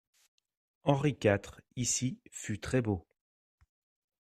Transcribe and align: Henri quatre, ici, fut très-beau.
Henri 0.81 1.15
quatre, 1.15 1.61
ici, 1.75 2.19
fut 2.31 2.57
très-beau. 2.59 3.05